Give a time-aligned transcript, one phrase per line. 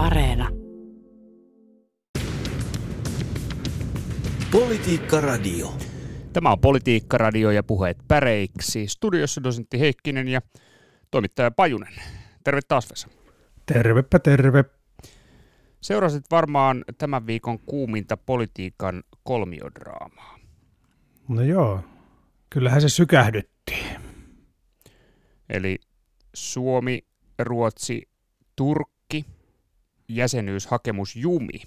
[0.00, 0.48] Areena.
[4.50, 5.74] Politiikka Radio.
[6.32, 8.86] Tämä on Politiikka Radio ja puheet päreiksi.
[8.86, 10.40] Studiossa dosentti Heikkinen ja
[11.10, 11.92] toimittaja Pajunen.
[12.44, 13.08] Terve taas Vesa.
[13.66, 14.64] Tervepä terve.
[15.80, 20.38] Seurasit varmaan tämän viikon kuuminta politiikan kolmiodraamaa.
[21.28, 21.80] No joo,
[22.50, 23.74] kyllähän se sykähdytti.
[25.48, 25.78] Eli
[26.34, 26.98] Suomi,
[27.38, 28.08] Ruotsi,
[28.56, 28.99] Turkki,
[30.16, 31.60] jäsenyyshakemus Jumi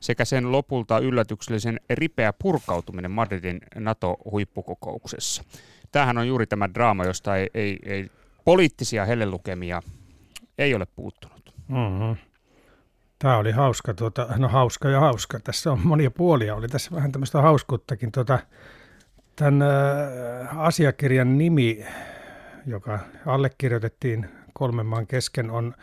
[0.00, 5.44] sekä sen lopulta yllätyksellisen ripeä purkautuminen Madridin NATO-huippukokouksessa.
[5.92, 8.10] Tämähän on juuri tämä draama, josta ei, ei, ei
[8.44, 9.82] poliittisia hellelukemia
[10.58, 11.54] ei ole puuttunut.
[11.68, 12.16] Mm-hmm.
[13.18, 15.40] Tämä oli hauska, tuota, no hauska ja hauska.
[15.40, 18.12] Tässä on monia puolia, oli tässä vähän tämmöistä hauskuuttakin.
[18.12, 18.38] Tuota,
[19.36, 19.62] tämän
[20.56, 21.84] asiakirjan nimi,
[22.66, 25.74] joka allekirjoitettiin kolmen maan kesken, on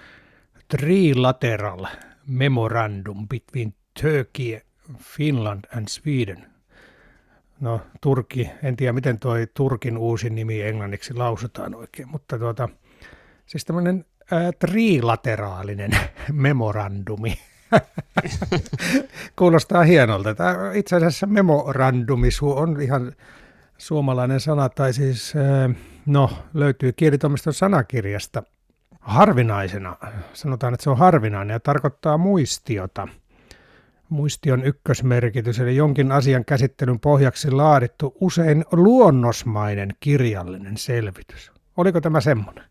[0.77, 1.85] Trilateral
[2.27, 4.61] Memorandum between Turkey,
[4.97, 6.45] Finland and Sweden.
[7.59, 12.69] No Turki, en tiedä miten toi Turkin uusi nimi englanniksi lausutaan oikein, mutta tuota,
[13.45, 15.91] siis tämmöinen ää, trilateraalinen
[16.31, 17.33] memorandumi.
[19.39, 20.35] Kuulostaa hienolta.
[20.35, 23.13] Tämä itse asiassa memorandumi on ihan
[23.77, 25.33] suomalainen sana, tai siis
[26.05, 28.43] no, löytyy kielitoimiston sanakirjasta
[29.01, 29.97] harvinaisena.
[30.33, 33.07] Sanotaan, että se on harvinainen ja tarkoittaa muistiota.
[34.09, 41.51] Muistion ykkösmerkitys, eli jonkin asian käsittelyn pohjaksi laadittu usein luonnosmainen kirjallinen selvitys.
[41.77, 42.63] Oliko tämä semmoinen?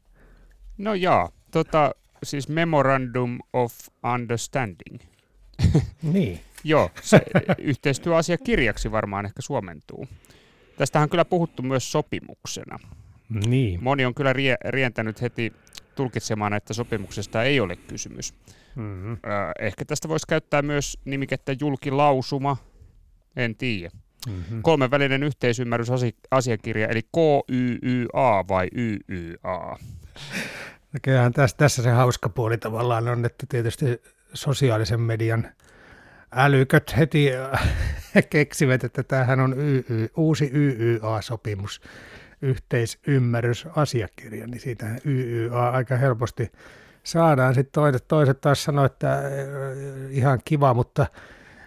[0.78, 3.72] No joo, tota, siis Memorandum of
[4.14, 4.98] Understanding.
[6.02, 6.40] Niin.
[6.64, 7.20] Joo, se
[7.58, 10.06] yhteistyöasiakirjaksi varmaan ehkä suomentuu.
[10.76, 12.78] Tästähän on kyllä puhuttu myös sopimuksena.
[13.46, 13.82] Niin.
[13.82, 15.52] Moni on kyllä rie- rientänyt heti
[15.94, 18.34] tulkitsemaan, että sopimuksesta ei ole kysymys.
[18.76, 19.16] Mm-hmm.
[19.58, 22.56] Ehkä tästä voisi käyttää myös nimikettä julkilausuma,
[23.36, 23.90] en tiedä.
[24.28, 24.62] Mm-hmm.
[24.62, 29.78] Kolmen välinen yhteisymmärrysasiakirja, eli KYYA vai YYA?
[30.92, 34.02] No tässä, tässä se hauska puoli tavallaan on, että tietysti
[34.34, 35.48] sosiaalisen median
[36.32, 37.28] älyköt heti
[38.30, 41.80] keksivät, että tämähän on YY, uusi YYA-sopimus
[42.42, 46.52] yhteisymmärrysasiakirja, niin siitä YYA aika helposti
[47.04, 47.54] saadaan.
[47.54, 49.20] Sitten toiset, toiset taas sanoo, että äh,
[50.10, 51.06] ihan kiva, mutta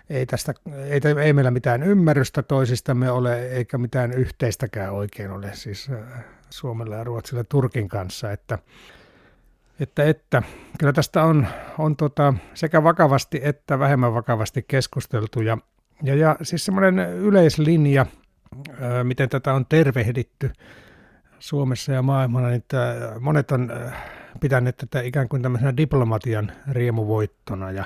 [0.09, 0.53] ei, tästä,
[0.85, 6.95] ei, ei meillä mitään ymmärrystä toisistamme ole, eikä mitään yhteistäkään oikein ole siis äh, Suomella
[6.95, 8.59] ja Ruotsilla Turkin kanssa, että,
[9.79, 10.44] että, että
[10.79, 11.47] kyllä tästä on,
[11.78, 15.57] on tota sekä vakavasti että vähemmän vakavasti keskusteltu ja,
[16.03, 18.06] ja, ja siis semmoinen yleislinja–
[19.03, 20.52] miten tätä on tervehditty
[21.40, 23.72] Suomessa ja maailmalla, niin että monet on
[24.40, 27.86] pitäneet tätä ikään kuin tämmöisenä diplomatian riemuvoittona ja,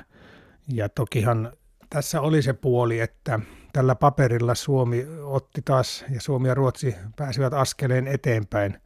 [0.73, 1.51] ja tokihan
[1.89, 3.39] tässä oli se puoli, että
[3.73, 8.77] tällä paperilla Suomi otti taas ja Suomi ja Ruotsi pääsivät askeleen eteenpäin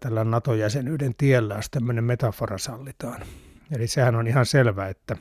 [0.00, 3.22] tällä NATO-jäsenyyden tiellä, jos tämmöinen metafora sallitaan.
[3.70, 5.16] Eli sehän on ihan selvä, että,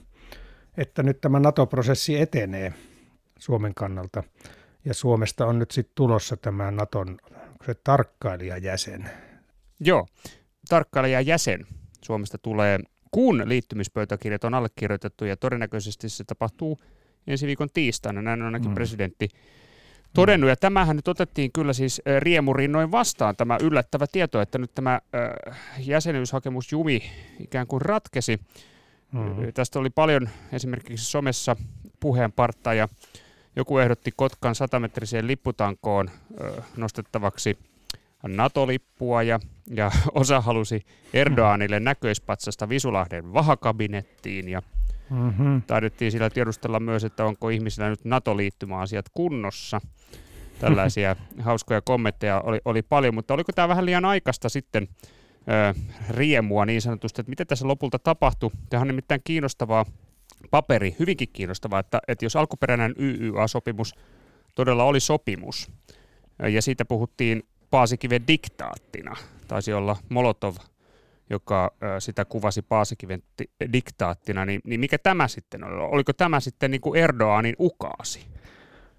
[0.78, 2.74] että nyt tämä NATO-prosessi etenee
[3.40, 4.24] Suomen kannalta
[4.88, 7.18] ja Suomesta on nyt sitten tulossa tämä Naton
[7.66, 9.10] se tarkkailijajäsen.
[9.80, 10.08] Joo,
[10.70, 11.66] tarkkailijajäsen
[12.06, 12.80] Suomesta tulee,
[13.12, 16.80] kun liittymispöytäkirjat on allekirjoitettu ja todennäköisesti se tapahtuu
[17.28, 18.76] ensi viikon tiistaina, näin on ainakin mm.
[18.76, 19.30] presidentti
[20.14, 20.50] todennut.
[20.50, 25.58] Ja tämähän nyt otettiin kyllä siis riemurinnoin vastaan tämä yllättävä tieto, että nyt tämä äh,
[25.80, 27.04] jäsenyyshakemus Jumi
[27.40, 28.40] ikään kuin ratkesi.
[29.12, 29.54] Mm-hmm.
[29.54, 31.56] Tästä oli paljon esimerkiksi somessa
[32.00, 32.88] puheenpartta ja
[33.58, 36.10] joku ehdotti Kotkan satametriseen lipputankoon
[36.42, 37.58] ö, nostettavaksi
[38.28, 44.62] NATO-lippua ja, ja osa halusi Erdoganille näköispatsasta Visulahden vahakabinettiin ja
[45.10, 45.62] mm-hmm.
[45.62, 49.82] taidettiin sillä tiedustella myös, että onko ihmisillä nyt NATO-liittymäasiat kunnossa.
[50.60, 55.80] Tällaisia hauskoja kommentteja oli, oli paljon, mutta oliko tämä vähän liian aikaista sitten ö,
[56.10, 58.52] riemua niin sanotusti, että mitä tässä lopulta tapahtui.
[58.70, 59.86] Tämä on nimittäin kiinnostavaa
[60.52, 63.96] paperi, hyvinkin kiinnostavaa, että, että jos alkuperäinen YYA-sopimus
[64.56, 65.72] todella oli sopimus,
[66.52, 69.16] ja siitä puhuttiin Paasikiven diktaattina,
[69.48, 70.56] taisi olla Molotov,
[71.30, 73.24] joka sitä kuvasi Paasikiven
[73.74, 75.76] diktaattina, niin, niin mikä tämä sitten oli?
[75.92, 78.26] Oliko tämä sitten niin kuin Erdoganin ukaasi?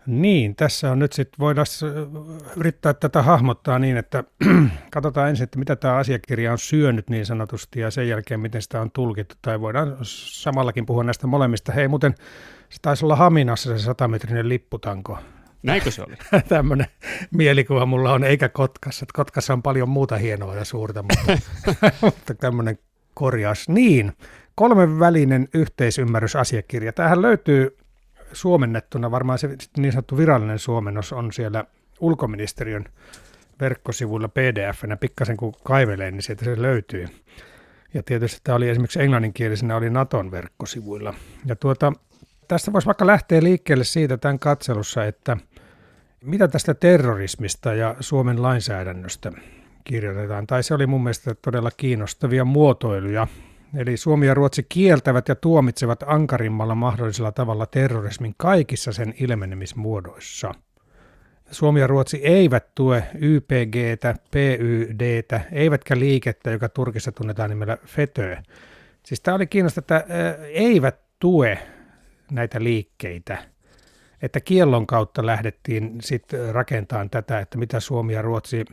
[0.08, 1.66] Niin, tässä on nyt sitten, voidaan
[2.56, 4.24] yrittää tätä hahmottaa niin, että
[4.92, 8.80] katsotaan ensin, että mitä tämä asiakirja on syönyt niin sanotusti ja sen jälkeen miten sitä
[8.80, 9.34] on tulkittu.
[9.42, 11.72] Tai voidaan samallakin puhua näistä molemmista.
[11.72, 12.14] Hei muuten,
[12.68, 15.18] se taisi olla Haminassa se satametrinen lipputanko.
[15.62, 16.14] Näinkö se oli?
[16.48, 16.86] Tämmöinen
[17.30, 19.06] mielikuva mulla on, eikä Kotkassa.
[19.12, 21.38] Kotkassa on paljon muuta hienoa ja suurta, mutta,
[22.02, 22.78] mutta tämmöinen
[23.14, 23.68] korjaus.
[23.68, 24.12] Niin,
[24.54, 26.92] kolmen välinen yhteisymmärrysasiakirja.
[26.92, 27.76] Tähän löytyy
[28.32, 31.64] suomennettuna, varmaan se niin sanottu virallinen suomennos on siellä
[32.00, 32.84] ulkoministeriön
[33.60, 37.06] verkkosivuilla pdf-nä, pikkasen kun kaivelee, niin sieltä se löytyy.
[37.94, 41.14] Ja tietysti tämä oli esimerkiksi englanninkielisenä, oli Naton verkkosivuilla.
[41.46, 41.92] Ja tuota,
[42.48, 45.36] tästä voisi vaikka lähteä liikkeelle siitä tämän katselussa, että
[46.24, 49.32] mitä tästä terrorismista ja Suomen lainsäädännöstä
[49.84, 50.46] kirjoitetaan.
[50.46, 53.26] Tai se oli mun mielestä todella kiinnostavia muotoiluja.
[53.76, 60.54] Eli Suomi ja Ruotsi kieltävät ja tuomitsevat ankarimmalla mahdollisella tavalla terrorismin kaikissa sen ilmenemismuodoissa–
[61.50, 68.36] Suomi ja Ruotsi eivät tue YPGtä, PYDtä, eivätkä liikettä, joka Turkissa tunnetaan nimellä FETÖ.
[69.02, 70.14] Siis tämä oli kiinnostavaa, että
[70.44, 71.58] eivät tue
[72.30, 73.38] näitä liikkeitä.
[74.22, 78.64] Että kiellon kautta lähdettiin sitten rakentamaan tätä, että mitä Suomi ja Ruotsi,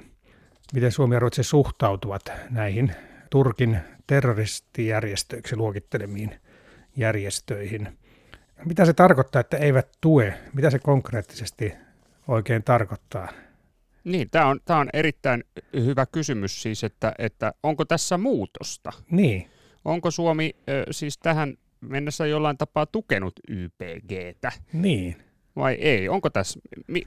[0.74, 2.96] miten Suomi ja Ruotsi suhtautuvat näihin
[3.30, 6.36] Turkin terroristijärjestöiksi luokittelemiin
[6.98, 7.98] järjestöihin.
[8.66, 10.34] Mitä se tarkoittaa, että eivät tue?
[10.54, 11.74] Mitä se konkreettisesti
[12.28, 13.30] oikein tarkoittaa?
[14.04, 15.44] Niin, tämä on, tämä on erittäin
[15.74, 18.92] hyvä kysymys siis, että, että onko tässä muutosta?
[19.12, 19.50] Niin.
[19.86, 20.56] Onko Suomi
[20.92, 24.52] siis tähän mennessä jollain tapaa tukenut YPGtä?
[24.74, 25.16] Niin.
[25.56, 26.10] Vai ei?
[26.10, 26.60] Onko tässä,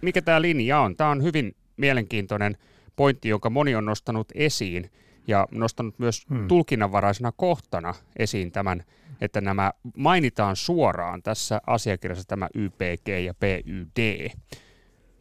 [0.03, 0.97] mikä tämä linja on?
[0.97, 2.57] Tämä on hyvin mielenkiintoinen
[2.97, 4.91] pointti, jonka moni on nostanut esiin
[5.29, 6.49] ja nostanut myös hmm.
[6.49, 8.85] tulkinnanvaraisena kohtana esiin tämän,
[9.21, 14.29] että nämä mainitaan suoraan tässä asiakirjassa tämä YPG ja PYD.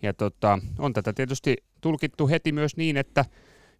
[0.01, 3.25] Ja tota, on tätä tietysti tulkittu heti myös niin, että,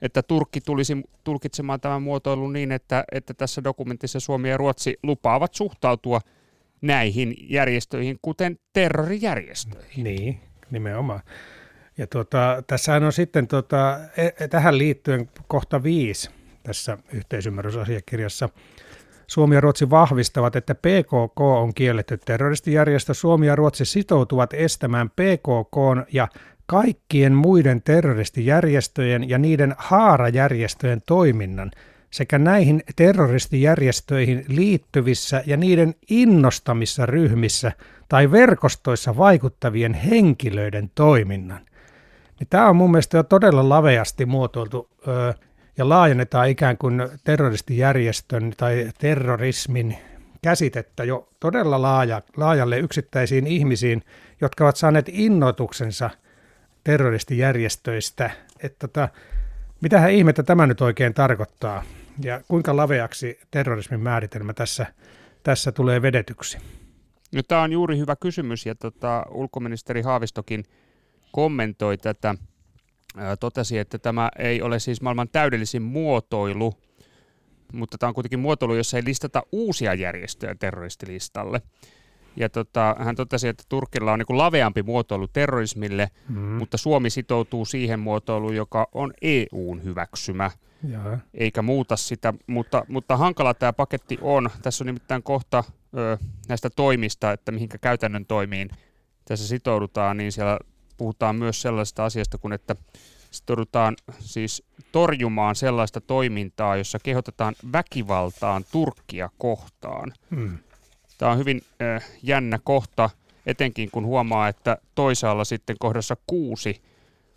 [0.02, 5.54] että Turkki tulisi tulkitsemaan tämän muotoilun niin, että, että tässä dokumentissa Suomi ja Ruotsi lupaavat
[5.54, 6.22] suhtautua
[6.82, 10.04] näihin järjestöihin, kuten terrorijärjestöihin.
[10.04, 10.40] Niin,
[10.72, 11.22] nimenomaan.
[11.98, 14.00] Ja tuota, tässähän on sitten tuota,
[14.50, 16.30] tähän liittyen kohta viisi
[16.64, 18.50] tässä yhteisymmärrysasiakirjassa–
[19.28, 23.14] Suomi ja Ruotsi vahvistavat, että PKK on kielletty terroristijärjestö.
[23.14, 26.28] Suomi ja Ruotsi sitoutuvat estämään PKK ja
[26.66, 31.72] kaikkien muiden terroristijärjestöjen ja niiden haarajärjestöjen toiminnan
[32.12, 37.72] sekä näihin terroristijärjestöihin liittyvissä ja niiden innostamissa ryhmissä
[38.10, 41.67] tai verkostoissa vaikuttavien henkilöiden toiminnan.
[42.40, 45.34] Niin tämä on mun mielestä todella laveasti muotoiltu ö,
[45.78, 49.98] ja laajennetaan ikään kuin terroristijärjestön tai terrorismin
[50.42, 54.04] käsitettä jo todella laaja, laajalle yksittäisiin ihmisiin,
[54.42, 56.10] jotka ovat saaneet innoituksensa
[56.84, 58.32] terroristijärjestöistä.
[58.64, 59.10] Että tota,
[59.82, 61.84] mitähän ihmettä tämä nyt oikein tarkoittaa
[62.24, 64.86] ja kuinka laveaksi terrorismin määritelmä tässä,
[65.44, 66.58] tässä tulee vedetyksi?
[67.32, 70.64] No, tämä on juuri hyvä kysymys ja tota, ulkoministeri Haavistokin
[71.32, 72.36] kommentoi tätä
[73.40, 76.74] totesi, että tämä ei ole siis maailman täydellisin muotoilu,
[77.74, 81.62] mutta tämä on kuitenkin muotoilu, jossa ei listata uusia järjestöjä terroristilistalle.
[82.36, 86.38] Ja tota, hän totesi, että Turkilla on niin laveampi muotoilu terrorismille, mm.
[86.40, 90.52] mutta Suomi sitoutuu siihen muotoiluun, joka on EUn hyväksymä,
[90.90, 91.18] ja.
[91.34, 92.34] eikä muuta sitä.
[92.48, 94.50] Mutta, mutta hankala tämä paketti on.
[94.62, 95.64] Tässä on nimittäin kohta
[95.98, 98.70] ö, näistä toimista, että mihinkä käytännön toimiin
[99.26, 100.60] tässä sitoudutaan, niin siellä
[100.98, 102.76] puhutaan myös sellaisesta asiasta kuin, että
[103.32, 110.14] sitoudutaan siis torjumaan sellaista toimintaa, jossa kehotetaan väkivaltaan Turkkia kohtaan.
[110.36, 110.58] Hmm.
[111.18, 113.10] Tämä on hyvin äh, jännä kohta,
[113.46, 116.82] etenkin kun huomaa, että toisaalla sitten kohdassa kuusi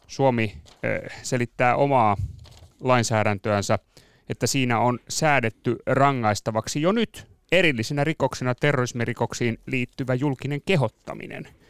[0.07, 2.17] Suomi äh, selittää omaa
[2.81, 3.79] lainsäädäntöänsä,
[4.29, 11.49] että siinä on säädetty rangaistavaksi jo nyt erillisenä rikoksena terrorismirikoksiin liittyvä julkinen kehottaminen–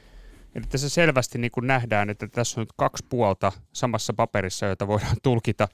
[0.55, 4.89] Eli tässä selvästi niin kuin nähdään, että tässä on nyt kaksi puolta samassa paperissa, joita
[4.89, 5.69] voidaan tulkita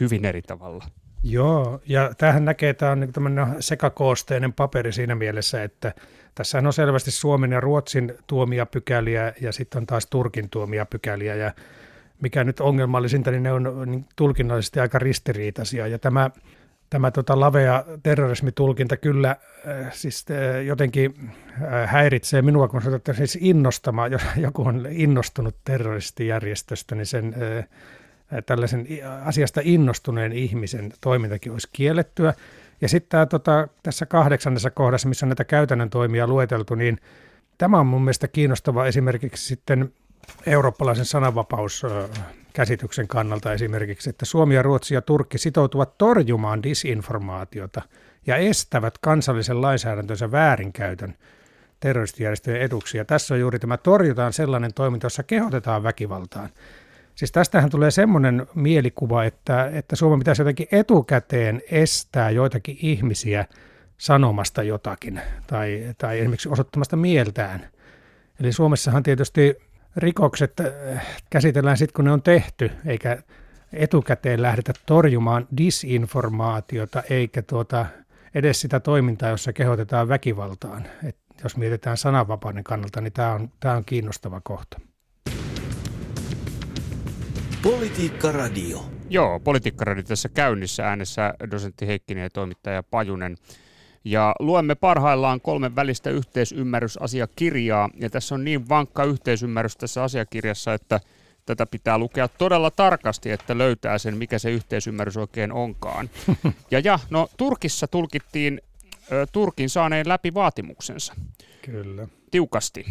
[0.00, 0.84] hyvin eri tavalla.
[1.22, 5.94] Joo, ja tähän näkee, tämä on niin tämmöinen sekakoosteinen paperi siinä mielessä, että
[6.34, 11.34] tässä on selvästi Suomen ja Ruotsin tuomia pykäliä ja sitten on taas Turkin tuomia pykäliä
[11.34, 11.52] ja
[12.22, 16.30] mikä nyt ongelmallisinta, niin ne on niin tulkinnallisesti aika ristiriitaisia ja tämä
[16.90, 21.14] tämä tota lavea terrorismitulkinta kyllä äh, siis äh, jotenkin
[21.62, 27.68] äh, häiritsee minua, kun sanotaan, siis innostama, jos joku on innostunut terroristijärjestöstä, niin sen äh,
[28.46, 28.86] tällaisen
[29.24, 32.34] asiasta innostuneen ihmisen toimintakin olisi kiellettyä.
[32.80, 36.98] Ja sitten tota, tässä kahdeksannessa kohdassa, missä on näitä käytännön toimia lueteltu, niin
[37.58, 39.92] tämä on mun mielestä kiinnostava esimerkiksi sitten
[40.46, 41.04] eurooppalaisen
[42.48, 47.82] sananvapauskäsityksen kannalta esimerkiksi, että Suomi ja Ruotsi ja Turkki sitoutuvat torjumaan disinformaatiota
[48.26, 51.14] ja estävät kansallisen lainsäädäntönsä väärinkäytön
[51.80, 53.04] terroristijärjestöjen eduksia.
[53.04, 56.48] Tässä on juuri tämä torjutaan sellainen toiminta, jossa kehotetaan väkivaltaan.
[57.14, 63.44] Siis tästähän tulee semmoinen mielikuva, että, että Suomen pitäisi jotenkin etukäteen estää joitakin ihmisiä
[63.98, 67.68] sanomasta jotakin tai, tai esimerkiksi osoittamasta mieltään.
[68.40, 69.56] Eli Suomessahan tietysti
[69.98, 73.22] rikokset äh, käsitellään sitten, kun ne on tehty, eikä
[73.72, 77.86] etukäteen lähdetä torjumaan disinformaatiota eikä tuota,
[78.34, 80.86] edes sitä toimintaa, jossa kehotetaan väkivaltaan.
[81.04, 84.80] Et jos mietitään sananvapauden kannalta, niin tämä on, tämä on kiinnostava kohta.
[87.62, 88.84] Politiikka Radio.
[89.10, 93.36] Joo, Politiikka Radio tässä käynnissä äänessä dosentti Heikkinen ja toimittaja Pajunen.
[94.04, 101.00] Ja luemme parhaillaan kolmen välistä yhteisymmärrysasiakirjaa, ja tässä on niin vankka yhteisymmärrys tässä asiakirjassa, että
[101.46, 106.10] tätä pitää lukea todella tarkasti, että löytää sen, mikä se yhteisymmärrys oikein onkaan.
[106.70, 108.60] Ja, ja no Turkissa tulkittiin
[109.12, 111.14] ö, Turkin saaneen läpi vaatimuksensa.
[111.62, 112.08] Kyllä.
[112.30, 112.84] Tiukasti.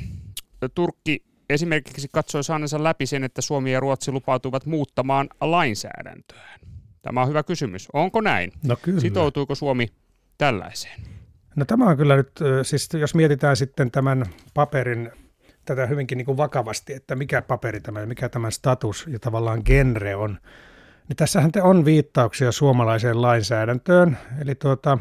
[0.76, 6.60] Turkki esimerkiksi katsoi saaneensa läpi sen, että Suomi ja Ruotsi lupautuvat muuttamaan lainsäädäntöään.
[7.02, 7.88] Tämä on hyvä kysymys.
[7.94, 8.52] Onko näin?
[8.64, 9.00] No kyllä.
[9.00, 9.88] Sitoutuiko Suomi
[10.38, 11.02] tällaiseen?
[11.56, 12.32] No tämä on kyllä nyt,
[12.64, 15.12] siis jos mietitään sitten tämän paperin
[15.66, 19.62] tätä hyvinkin niin kuin vakavasti, että mikä paperi tämä ja mikä tämän status ja tavallaan
[19.66, 20.38] genre on,
[21.08, 24.98] niin tässähän te on viittauksia suomalaiseen lainsäädäntöön, eli tuota,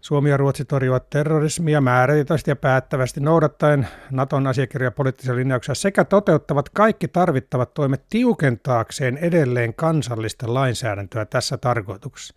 [0.00, 6.68] Suomi ja Ruotsi torjuvat terrorismia määrätietoisesti ja päättävästi noudattaen Naton asiakirja poliittisia linjauksia sekä toteuttavat
[6.68, 12.34] kaikki tarvittavat toimet tiukentaakseen edelleen kansallista lainsäädäntöä tässä tarkoituksessa.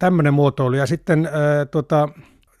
[0.00, 0.76] Tämmöinen muotoilu.
[0.76, 1.32] Ja sitten äh,
[1.70, 2.08] tuota,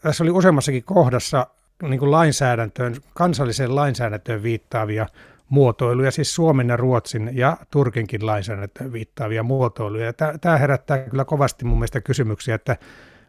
[0.02, 1.46] tässä oli useammassakin kohdassa
[1.82, 5.06] niin kuin lainsäädäntöön, kansalliseen lainsäädäntöön viittaavia
[5.48, 10.12] muotoiluja, siis Suomen ja Ruotsin ja Turkinkin lainsäädäntöön viittaavia muotoiluja.
[10.40, 12.76] Tämä herättää kyllä kovasti mun mielestä kysymyksiä, että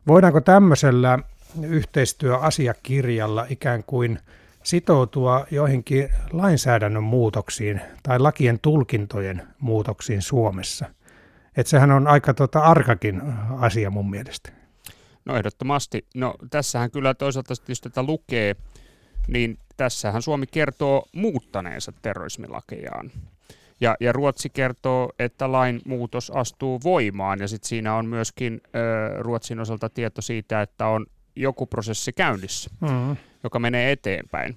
[0.08, 1.20] voidaanko tämmöisellä
[1.64, 4.20] yhteistyöasiakirjalla ikään kuin
[4.64, 10.86] sitoutua joihinkin lainsäädännön muutoksiin tai lakien tulkintojen muutoksiin Suomessa.
[11.62, 13.22] Että sehän on aika tota arkakin
[13.60, 14.52] asia mun mielestä.
[15.26, 16.06] No ehdottomasti.
[16.16, 18.56] No tässähän kyllä toisaalta, jos tätä lukee,
[19.28, 23.12] niin tässähän Suomi kertoo muuttaneensa terrorismilakejaan.
[23.82, 29.24] Ja, ja Ruotsi kertoo, että lain muutos astuu voimaan ja sitten siinä on myöskin ö,
[29.24, 33.18] Ruotsin osalta tieto siitä, että on joku prosessi käynnissä, mm.
[33.44, 34.56] joka menee eteenpäin.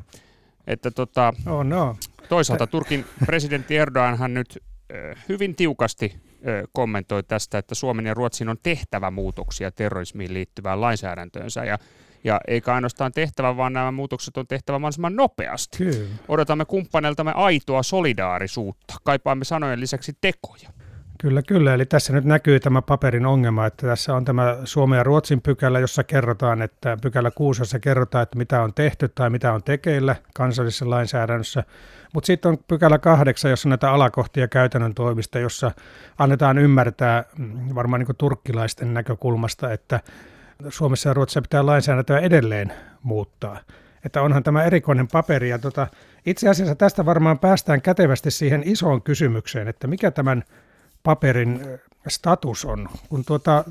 [0.66, 1.96] Että tota, oh no.
[2.28, 4.73] Toisaalta Turkin presidentti Erdoganhan nyt ö,
[5.28, 6.16] hyvin tiukasti
[6.72, 11.78] kommentoi tästä, että Suomen ja Ruotsin on tehtävä muutoksia terrorismiin liittyvään lainsäädäntöönsä ja
[12.24, 15.78] ja eikä ainoastaan tehtävä, vaan nämä muutokset on tehtävä mahdollisimman nopeasti.
[15.78, 16.08] Kyllä.
[16.28, 18.94] Odotamme kumppaneiltamme aitoa solidaarisuutta.
[19.04, 20.70] Kaipaamme sanojen lisäksi tekoja.
[21.18, 21.74] Kyllä, kyllä.
[21.74, 25.80] Eli tässä nyt näkyy tämä paperin ongelma, että tässä on tämä Suomen ja Ruotsin pykälä,
[25.80, 30.16] jossa kerrotaan, että pykälä 6, jossa kerrotaan, että mitä on tehty tai mitä on tekeillä
[30.34, 31.64] kansallisessa lainsäädännössä.
[32.14, 35.70] Mutta sitten on pykälä 8, jossa on näitä alakohtia käytännön toimista, jossa
[36.18, 40.00] annetaan ymmärtää mm, varmaan niin turkkilaisten näkökulmasta, että
[40.68, 43.58] Suomessa ja Ruotsissa pitää lainsäädäntöä edelleen muuttaa.
[44.04, 45.48] Että onhan tämä erikoinen paperi.
[45.48, 45.86] Ja tota,
[46.26, 50.44] itse asiassa tästä varmaan päästään kätevästi siihen isoon kysymykseen, että mikä tämän
[51.04, 51.60] paperin
[52.08, 52.88] status on.
[53.08, 53.64] Kun tuota,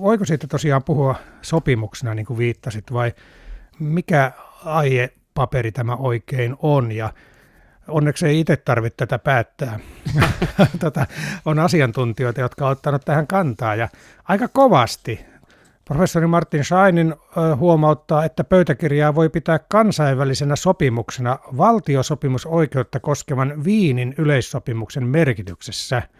[0.00, 3.12] voiko siitä tosiaan puhua sopimuksena, niin kuin viittasit, vai
[3.78, 4.32] mikä
[4.64, 6.92] aiepaperi tämä oikein on?
[6.92, 7.12] Ja
[7.88, 9.80] onneksi ei itse tarvitse tätä päättää.
[10.80, 11.06] tota,
[11.44, 13.88] on asiantuntijoita, jotka ovat ottaneet tähän kantaa ja
[14.24, 15.20] aika kovasti.
[15.84, 17.14] Professori Martin Scheinin
[17.56, 26.02] huomauttaa, että pöytäkirjaa voi pitää kansainvälisenä sopimuksena valtiosopimusoikeutta koskevan Viinin yleissopimuksen merkityksessä–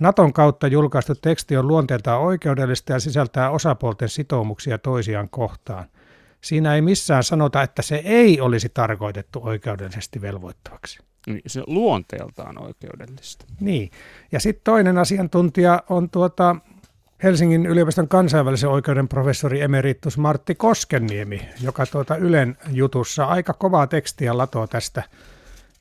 [0.00, 5.84] Naton kautta julkaistu teksti on luonteeltaan oikeudellista ja sisältää osapuolten sitoumuksia toisiaan kohtaan.
[6.40, 10.98] Siinä ei missään sanota, että se ei olisi tarkoitettu oikeudellisesti velvoittavaksi.
[11.26, 13.44] Niin, se luonteeltaan oikeudellista.
[13.60, 13.90] Niin.
[14.32, 16.56] Ja sitten toinen asiantuntija on tuota
[17.22, 24.38] Helsingin yliopiston kansainvälisen oikeuden professori emeritus Martti Koskenniemi, joka tuota Ylen jutussa aika kovaa tekstiä
[24.38, 25.02] latoo tästä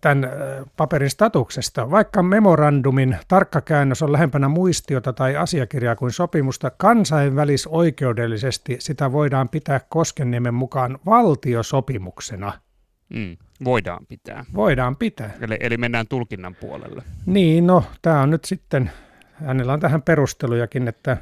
[0.02, 0.30] tämän
[0.78, 1.92] paperin statuksesta.
[1.92, 9.82] Vaikka memorandumin tarkka käännös on lähempänä muistiota tai asiakirjaa kuin sopimusta, kansainvälisoikeudellisesti sitä voidaan pitää
[9.90, 12.54] Koskenniemen mukaan valtiosopimuksena.
[13.10, 14.46] Mm, voidaan pitää.
[14.54, 15.32] Voidaan pitää.
[15.42, 17.04] Eli, eli mennään tulkinnan puolelle.
[17.26, 18.92] Niin, no tämä on nyt sitten,
[19.34, 21.18] hänellä on tähän perustelujakin, että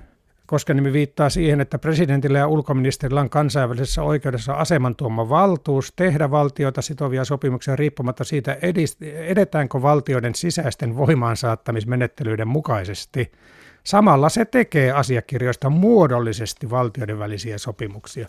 [0.47, 6.81] Koskenimi viittaa siihen, että presidentillä ja ulkoministerillä on kansainvälisessä oikeudessa aseman tuoma valtuus tehdä valtioita
[6.81, 8.57] sitovia sopimuksia riippumatta siitä,
[9.27, 13.31] edetäänkö valtioiden sisäisten voimaansaattamismenettelyiden mukaisesti.
[13.83, 18.27] Samalla se tekee asiakirjoista muodollisesti valtioiden välisiä sopimuksia.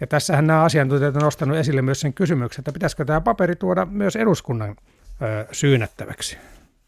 [0.00, 3.86] Ja tässähän nämä asiantuntijat on nostanut esille myös sen kysymyksen, että pitäisikö tämä paperi tuoda
[3.86, 4.74] myös eduskunnan ö,
[5.52, 6.38] syynättäväksi.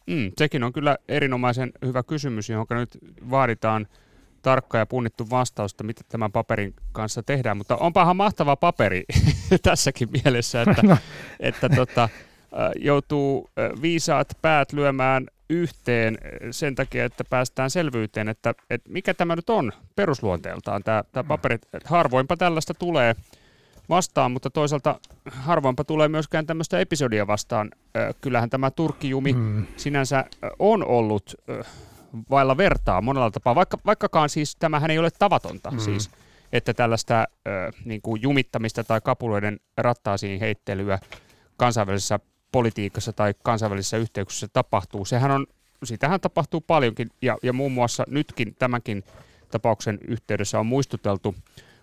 [0.06, 2.99] Mm, sekin on kyllä erinomaisen hyvä kysymys, johon nyt
[3.30, 3.87] vaaditaan–
[4.47, 9.05] tarkka ja punnittu vastausta, mitä tämän paperin kanssa tehdään, mutta onpahan mahtava paperi
[9.62, 10.97] tässäkin mielessä, että, no.
[11.41, 12.09] että tota,
[12.79, 13.50] joutuu
[13.83, 16.19] viisaat päät lyömään yhteen
[16.50, 21.59] sen takia, että päästään selvyyteen, että, että mikä tämä nyt on perusluonteeltaan, tämä, tämä paperi.
[21.85, 23.15] Harvoinpa tällaista tulee
[23.88, 25.00] vastaan, mutta toisaalta
[25.31, 27.71] harvoinpa tulee myöskään tämmöistä episodia vastaan.
[28.21, 29.67] Kyllähän tämä Turkkijumi mm.
[29.76, 30.25] sinänsä
[30.59, 31.35] on ollut
[32.31, 35.79] vailla vertaa monella tapaa, vaikka, vaikkakaan siis tämähän ei ole tavatonta mm.
[35.79, 36.11] siis,
[36.53, 37.25] että tällaista
[37.85, 40.99] niin kuin jumittamista tai kapuloiden rattaasiin heittelyä
[41.57, 42.19] kansainvälisessä
[42.53, 45.05] politiikassa tai kansainvälisissä yhteyksissä tapahtuu.
[45.05, 45.47] Sehän on,
[45.85, 49.05] sitähän tapahtuu paljonkin ja, ja muun muassa nytkin tämänkin
[49.51, 51.35] tapauksen yhteydessä on muistuteltu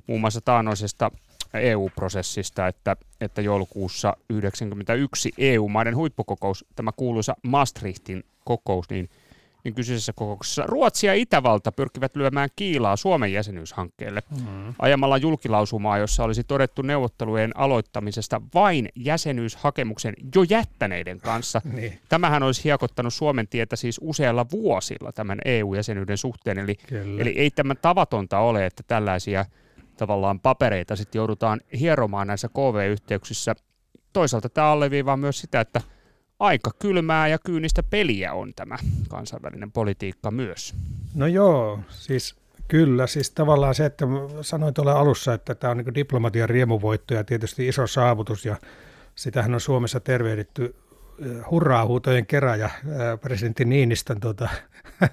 [0.08, 1.12] muun muassa taanoisesta
[1.54, 9.10] EU-prosessista, että, että joulukuussa 1991 EU-maiden huippukokous, tämä kuuluisa Maastrichtin kokous, niin–
[9.64, 14.74] niin kyseisessä kokouksessa Ruotsi ja Itävalta pyrkivät lyömään kiilaa Suomen jäsenyyshankkeelle mm.
[14.80, 21.62] ajamalla julkilausumaa, jossa olisi todettu neuvottelujen aloittamisesta vain jäsenyyshakemuksen jo jättäneiden kanssa.
[21.74, 22.00] niin.
[22.10, 26.78] Tämähän olisi hiekottanut Suomen tietä siis useilla vuosilla tämän EU-jäsenyyden suhteen, eli,
[27.20, 29.46] eli ei tämä tavatonta ole, että tällaisia
[29.98, 33.56] tavallaan papereita sitten joudutaan hieromaan näissä KV-yhteyksissä.
[34.14, 35.82] Toisaalta tämä alleviivaa myös sitä, että
[36.40, 38.78] aika kylmää ja kyynistä peliä on tämä
[39.10, 40.76] kansainvälinen politiikka myös.
[41.16, 42.36] No joo, siis
[42.68, 43.08] kyllä.
[43.08, 44.06] Siis tavallaan se, että
[44.42, 48.58] sanoin tuolla alussa, että tämä on niin diplomatian riemuvoitto ja tietysti iso saavutus ja
[49.16, 50.76] sitähän on Suomessa tervehditty
[51.52, 52.70] hurraa-huutojen kerran ja
[53.22, 54.50] presidentti Niinistön tuota,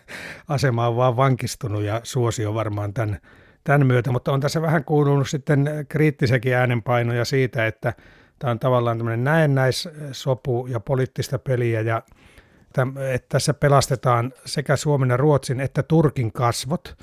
[0.48, 3.18] asema on vaan vankistunut ja suosio varmaan tämän,
[3.64, 7.92] tämän myötä, mutta on tässä vähän kuulunut sitten kriittisekin äänenpainoja siitä, että
[8.40, 12.02] Tämä on tavallaan tämmöinen näennäissopu ja poliittista peliä ja
[13.12, 16.96] että tässä pelastetaan sekä Suomen ja Ruotsin että Turkin kasvot.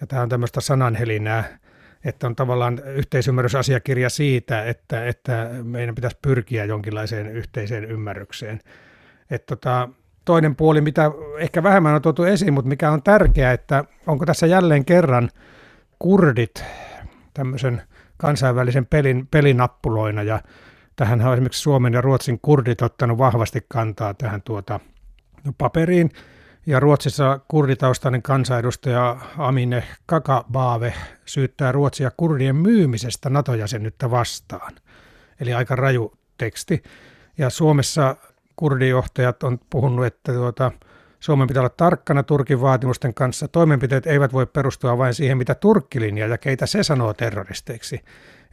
[0.00, 1.58] Ja tämä on tämmöistä sananhelinää,
[2.04, 8.60] että on tavallaan yhteisymmärrysasiakirja siitä, että, että meidän pitäisi pyrkiä jonkinlaiseen yhteiseen ymmärrykseen.
[9.30, 9.88] Että tota,
[10.24, 14.46] toinen puoli, mitä ehkä vähemmän on tuotu esiin, mutta mikä on tärkeää, että onko tässä
[14.46, 15.30] jälleen kerran
[15.98, 16.64] kurdit
[17.34, 17.82] tämmöisen
[18.16, 20.40] kansainvälisen pelin, pelinappuloina ja
[20.98, 24.80] Tähän on esimerkiksi Suomen ja Ruotsin kurdit ottanut vahvasti kantaa tähän tuota
[25.58, 26.10] paperiin.
[26.66, 34.72] Ja Ruotsissa kurditaustainen kansanedustaja Amine Kakabaave syyttää Ruotsia kurdien myymisestä NATO-jäsenyyttä vastaan.
[35.40, 36.82] Eli aika raju teksti.
[37.38, 38.16] Ja Suomessa
[38.56, 40.72] kurdijohtajat on puhunut, että tuota,
[41.20, 43.48] Suomen pitää olla tarkkana Turkin vaatimusten kanssa.
[43.48, 48.00] Toimenpiteet eivät voi perustua vain siihen, mitä Turkki linjaa ja keitä se sanoo terroristeiksi.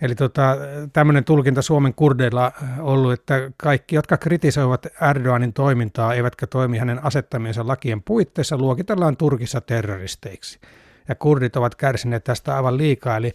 [0.02, 0.58] Eli tota,
[0.94, 7.68] tämmöinen tulkinta Suomen kurdeilla ollut, että kaikki, jotka kritisoivat Erdoganin toimintaa, eivätkä toimi hänen asettamiensa
[7.68, 10.60] lakien puitteissa, luokitellaan Turkissa terroristeiksi.
[11.08, 13.18] Ja kurdit ovat kärsineet tästä aivan liikaa.
[13.18, 13.32] Eli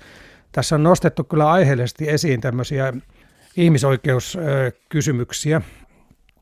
[0.52, 2.92] tässä on nostettu kyllä aiheellisesti esiin tämmöisiä
[3.56, 5.62] ihmisoikeuskysymyksiä,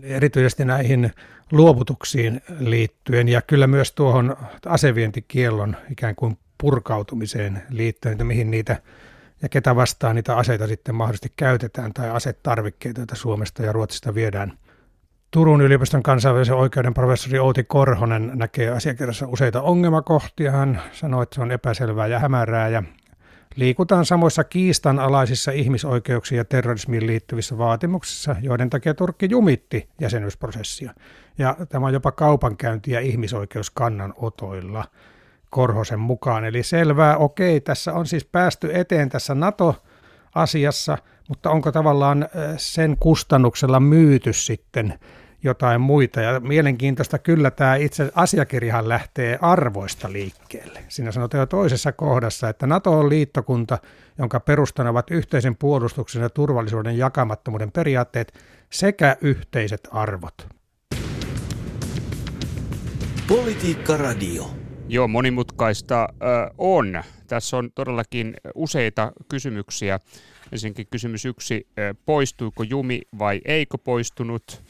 [0.03, 1.13] erityisesti näihin
[1.53, 8.83] luovutuksiin liittyen ja kyllä myös tuohon asevientikiellon ikään kuin purkautumiseen liittyen, että mihin niitä
[9.43, 14.59] ja ketä vastaan niitä aseita sitten mahdollisesti käytetään tai asetarvikkeita, joita Suomesta ja Ruotsista viedään.
[15.31, 20.51] Turun yliopiston kansainvälisen oikeuden professori Outi Korhonen näkee asiakirjassa useita ongelmakohtia.
[20.51, 22.83] Hän sanoi, että se on epäselvää ja hämärää ja
[23.57, 30.95] liikutaan samoissa kiistanalaisissa ihmisoikeuksiin ja terrorismiin liittyvissä vaatimuksissa, joiden takia Turkki jumitti jäsenyysprosessia.
[31.39, 34.85] Ja tämä on jopa kaupankäyntiä ihmisoikeuskannanotoilla.
[35.51, 36.45] Korhosen mukaan.
[36.45, 43.81] Eli selvää, okei, tässä on siis päästy eteen tässä NATO-asiassa, mutta onko tavallaan sen kustannuksella
[43.81, 44.99] myyty sitten
[45.43, 46.21] jotain muita.
[46.21, 50.81] Ja mielenkiintoista kyllä tämä itse asiakirjahan lähtee arvoista liikkeelle.
[50.89, 53.79] Siinä sanotaan jo toisessa kohdassa, että NATO on liittokunta,
[54.19, 58.33] jonka perustana ovat yhteisen puolustuksen ja turvallisuuden jakamattomuuden periaatteet
[58.71, 60.47] sekä yhteiset arvot.
[63.29, 64.51] Politiikka Radio.
[64.89, 66.09] Joo, monimutkaista
[66.59, 67.03] on.
[67.27, 70.01] Tässä on todellakin useita kysymyksiä.
[70.53, 71.67] Ensinnäkin kysymys yksi,
[72.07, 74.63] poistuiko jumi vai eikö poistunut?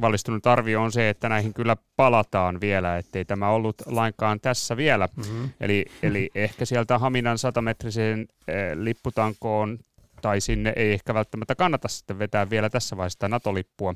[0.00, 5.08] Valistunut arvio on se, että näihin kyllä palataan vielä, ettei tämä ollut lainkaan tässä vielä.
[5.16, 5.50] Mm-hmm.
[5.60, 8.28] Eli, eli ehkä sieltä Haminan satametriseen
[8.74, 9.78] lipputankoon
[10.22, 13.94] tai sinne ei ehkä välttämättä kannata sitten vetää vielä tässä vaiheessa NATO-lippua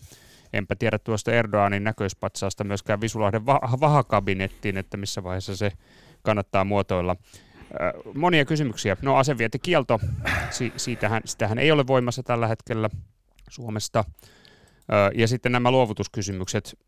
[0.57, 5.73] enpä tiedä tuosta Erdoganin näköispatsaasta myöskään Visulahden vahakabinettiin, että missä vaiheessa se
[6.23, 7.17] kannattaa muotoilla.
[8.15, 8.97] Monia kysymyksiä.
[9.03, 10.01] No asevientikielto,
[10.51, 12.91] si- siitähän, sitähän ei ole voimassa tällä hetkellä
[13.51, 14.05] Suomesta.
[15.15, 16.79] Ja sitten nämä luovutuskysymykset.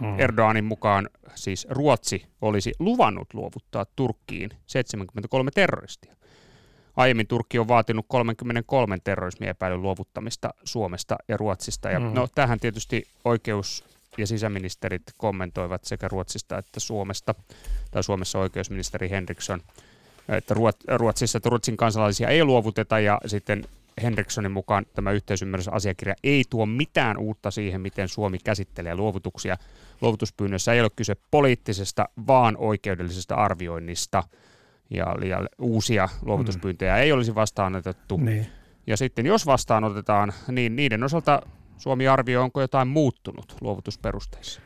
[0.00, 0.20] Hmm.
[0.20, 6.16] Erdoganin mukaan siis Ruotsi olisi luvannut luovuttaa Turkkiin 73 terroristia.
[6.96, 11.90] Aiemmin Turkki on vaatinut 33 terrorismiepäilyn luovuttamista Suomesta ja Ruotsista.
[11.90, 12.14] Ja hmm.
[12.14, 13.84] no, tähän tietysti oikeus-
[14.18, 17.34] ja sisäministerit kommentoivat sekä Ruotsista että Suomesta,
[17.90, 19.60] tai Suomessa oikeusministeri Henriksson,
[20.28, 20.54] että
[20.96, 23.64] Ruotsissa että Ruotsin kansalaisia ei luovuteta ja sitten
[24.02, 29.56] Henrikssonin mukaan tämä yhteisymmärrysasiakirja ei tuo mitään uutta siihen, miten Suomi käsittelee luovutuksia.
[30.00, 34.22] Luovutuspyynnössä ei ole kyse poliittisesta, vaan oikeudellisesta arvioinnista.
[34.90, 37.00] Ja, ja uusia luovutuspyyntöjä mm.
[37.00, 38.16] ei olisi vastaanotettu.
[38.16, 38.46] Niin.
[38.86, 41.42] Ja sitten jos vastaanotetaan, niin niiden osalta
[41.76, 44.60] Suomi arvioi, onko jotain muuttunut luovutusperusteissa.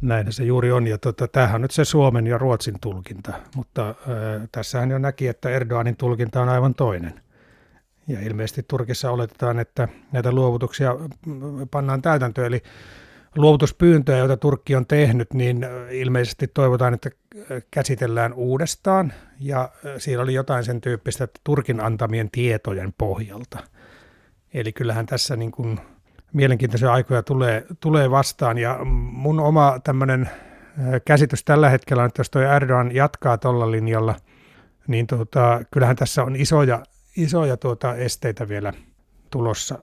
[0.00, 3.88] Näin se juuri on, ja tota, tämähän on nyt se Suomen ja Ruotsin tulkinta, mutta
[3.88, 3.96] äh,
[4.52, 7.20] tässähän jo näki, että Erdoganin tulkinta on aivan toinen.
[8.08, 10.96] Ja ilmeisesti Turkissa oletetaan, että näitä luovutuksia
[11.70, 12.62] pannaan täytäntöön, eli
[13.36, 17.10] luovutuspyyntöjä, joita Turkki on tehnyt, niin ilmeisesti toivotaan, että
[17.70, 19.68] käsitellään uudestaan, ja
[19.98, 23.58] siinä oli jotain sen tyyppistä, että Turkin antamien tietojen pohjalta.
[24.54, 25.80] Eli kyllähän tässä niin kuin
[26.32, 30.30] mielenkiintoisia aikoja tulee, tulee vastaan, ja mun oma tämmöinen
[31.04, 34.14] käsitys tällä hetkellä on, että jos tuo Erdogan jatkaa tuolla linjalla,
[34.86, 36.82] niin tota, kyllähän tässä on isoja
[37.16, 38.72] isoja tuota esteitä vielä
[39.30, 39.78] tulossa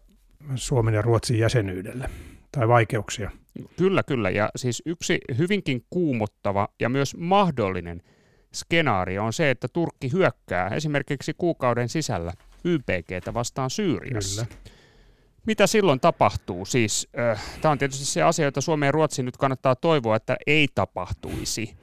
[0.55, 2.09] Suomen ja Ruotsin jäsenyydelle
[2.51, 3.31] tai vaikeuksia.
[3.77, 4.29] Kyllä, kyllä.
[4.29, 8.01] Ja siis yksi hyvinkin kuumottava ja myös mahdollinen
[8.53, 12.33] skenaario on se, että Turkki hyökkää esimerkiksi kuukauden sisällä
[12.63, 14.45] YPGtä vastaan Syyriassa.
[14.45, 14.59] Kyllä.
[15.45, 16.65] Mitä silloin tapahtuu?
[16.65, 20.37] Siis, äh, tämä on tietysti se asia, jota Suomeen ja Ruotsiin nyt kannattaa toivoa, että
[20.47, 21.75] ei tapahtuisi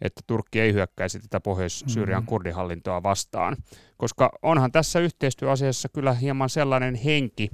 [0.00, 2.26] että Turkki ei hyökkäisi tätä Pohjois-Syyrian mm.
[2.26, 3.56] kurdihallintoa vastaan.
[3.96, 7.50] Koska onhan tässä yhteistyöasiassa kyllä hieman sellainen henki,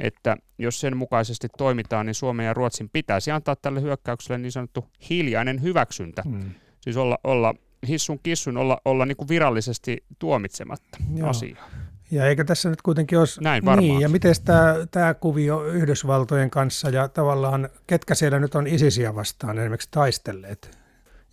[0.00, 4.84] että jos sen mukaisesti toimitaan, niin Suomen ja Ruotsin pitäisi antaa tälle hyökkäykselle niin sanottu
[5.10, 6.22] hiljainen hyväksyntä.
[6.26, 6.50] Mm.
[6.80, 7.54] Siis olla, olla
[7.88, 11.28] hissun kissun, olla, olla niin kuin virallisesti tuomitsematta Joo.
[11.28, 11.70] asiaa.
[12.10, 13.40] Ja eikö tässä nyt kuitenkin olisi...
[13.42, 13.88] Näin varmaan.
[13.88, 19.14] Niin, ja miten tämä, tämä kuvio Yhdysvaltojen kanssa ja tavallaan ketkä siellä nyt on ISISiä
[19.14, 20.82] vastaan esimerkiksi taistelleet?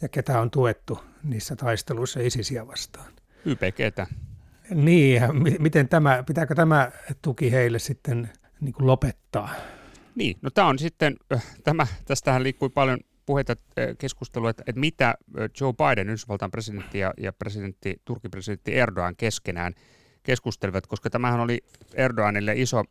[0.02, 3.14] ja ketä on tuettu niissä taisteluissa ISISiä vastaan.
[3.46, 4.08] YPGtä.
[4.74, 5.22] Niin,
[5.60, 6.92] miten tämä, pitääkö tämä
[7.22, 8.30] tuki heille sitten
[8.62, 9.50] niin kuin lopettaa?
[10.16, 14.80] Niin, no tämä on sitten, äh, tämä, tästähän liikkui paljon puheita, äh, keskustelua, että, että
[14.80, 15.16] mitä äh,
[15.62, 19.74] Joe Biden, Yhdysvaltain presidentti ja, ja presidentti, Turkin presidentti Erdogan keskenään
[20.24, 21.60] keskustelivat, koska tämähän oli
[21.94, 22.84] Erdoganille iso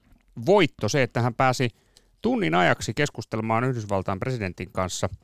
[0.46, 1.70] voitto se, että hän pääsi
[2.22, 5.08] tunnin ajaksi keskustelemaan Yhdysvaltain presidentin kanssa–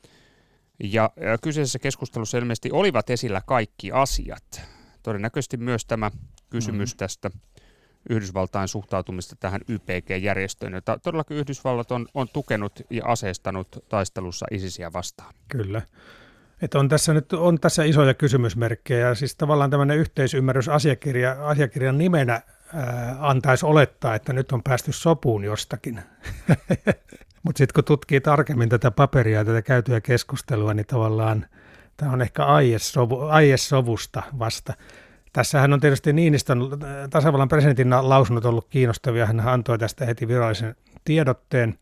[0.82, 1.10] ja,
[1.42, 4.62] kyseisessä keskustelussa ilmeisesti olivat esillä kaikki asiat.
[5.02, 6.10] Todennäköisesti myös tämä
[6.50, 6.96] kysymys mm.
[6.96, 7.30] tästä
[8.10, 15.34] Yhdysvaltain suhtautumista tähän YPG-järjestöön, jota todellakin Yhdysvallat on, on tukenut ja aseistanut taistelussa ISISiä vastaan.
[15.48, 15.82] Kyllä.
[16.62, 22.32] Että on tässä nyt on tässä isoja kysymysmerkkejä siis tavallaan tämmöinen yhteisymmärrys asiakirja, asiakirjan nimenä
[22.74, 26.00] ää, antaisi olettaa, että nyt on päästy sopuun jostakin.
[27.42, 31.46] Mutta sitten kun tutkii tarkemmin tätä paperia ja tätä käytyä keskustelua, niin tavallaan
[31.96, 32.44] tämä on ehkä
[33.30, 34.74] aiesovusta vasta.
[35.34, 36.58] Tässähän on tietysti Niinistön
[37.10, 39.26] tasavallan presidentin lausunnot ollut kiinnostavia.
[39.26, 41.78] Hän antoi tästä heti virallisen tiedotteen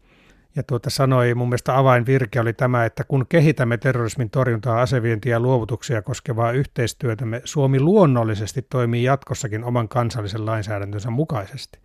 [0.56, 5.40] ja tuota sanoi, mun mielestä avainvirke oli tämä, että kun kehitämme terrorismin torjuntaa, asevientiä ja
[5.40, 11.78] luovutuksia koskevaa yhteistyötämme, Suomi luonnollisesti toimii jatkossakin oman kansallisen lainsäädäntönsä mukaisesti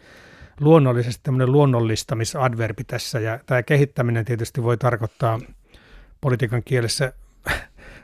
[0.60, 5.40] luonnollisesti tämmöinen luonnollistamisadverbi tässä, ja tämä kehittäminen tietysti voi tarkoittaa
[6.22, 7.14] politiikan kielessä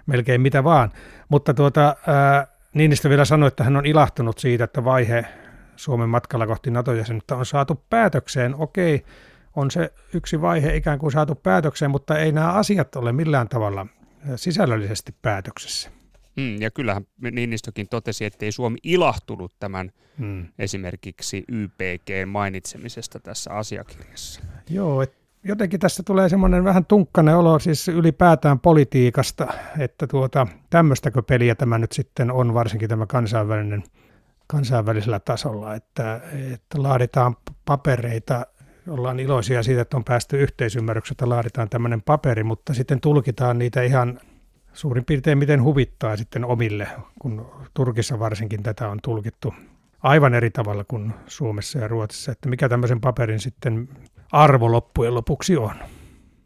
[0.05, 0.91] melkein mitä vaan,
[1.29, 5.25] mutta tuota, ää, Niinistö vielä sanoi, että hän on ilahtunut siitä, että vaihe
[5.75, 8.55] Suomen matkalla kohti NATO-jäsenyyttä on saatu päätökseen.
[8.55, 9.05] Okei,
[9.55, 13.85] on se yksi vaihe ikään kuin saatu päätökseen, mutta ei nämä asiat ole millään tavalla
[14.35, 15.89] sisällöllisesti päätöksessä.
[16.35, 20.47] Mm, ja kyllähän Niinistökin totesi, että ei Suomi ilahtunut tämän mm.
[20.59, 24.41] esimerkiksi YPG mainitsemisesta tässä asiakirjassa.
[24.69, 29.47] Joo, et jotenkin tässä tulee semmoinen vähän tunkkainen olo siis ylipäätään politiikasta,
[29.79, 33.83] että tuota, tämmöistäkö peliä tämä nyt sitten on, varsinkin tämä kansainvälinen,
[34.47, 36.21] kansainvälisellä tasolla, että,
[36.53, 38.45] että laaditaan papereita
[38.87, 44.19] ollaan iloisia siitä, että on päästy yhteisymmärryksestä, laaditaan tämmöinen paperi, mutta sitten tulkitaan niitä ihan
[44.73, 46.87] suurin piirtein miten huvittaa sitten omille,
[47.19, 49.53] kun Turkissa varsinkin tätä on tulkittu
[50.03, 53.89] aivan eri tavalla kuin Suomessa ja Ruotsissa, että mikä tämmöisen paperin sitten
[54.33, 55.75] arvo loppujen lopuksi on.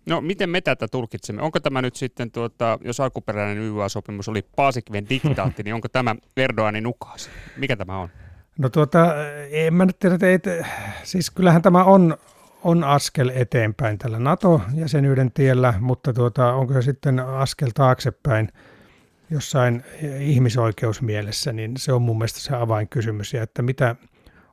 [0.06, 1.42] No miten me tätä tulkitsemme?
[1.42, 6.88] Onko tämä nyt sitten, tuota, jos alkuperäinen YYA-sopimus oli Paasikven diktaatti, niin onko tämä Erdoganin
[6.88, 7.30] ukas?
[7.58, 8.10] Mikä tämä on?
[8.58, 9.16] No tuota,
[9.52, 10.66] en mä nyt tiedä, että
[11.04, 12.18] siis kyllähän tämä on,
[12.64, 18.50] on askel eteenpäin tällä NATO-jäsenyyden tiellä, mutta tuota, onko se sitten askel taaksepäin
[19.30, 19.84] jossain
[20.20, 23.34] ihmisoikeusmielessä, niin se on mun mielestä se avainkysymys.
[23.34, 23.96] Ja että mitä,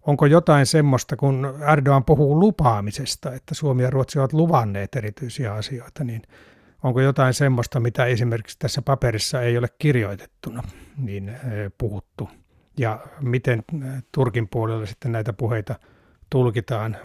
[0.06, 6.04] onko jotain semmoista, kun Erdogan puhuu lupaamisesta, että Suomi ja Ruotsi ovat luvanneet erityisiä asioita,
[6.04, 6.22] niin
[6.82, 10.62] onko jotain semmoista, mitä esimerkiksi tässä paperissa ei ole kirjoitettuna,
[10.96, 11.38] niin eh,
[11.78, 12.28] puhuttu.
[12.78, 15.74] Ja miten eh, Turkin puolella sitten näitä puheita
[16.30, 16.96] tulkitaan.